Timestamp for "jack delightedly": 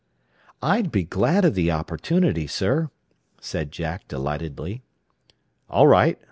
3.71-4.81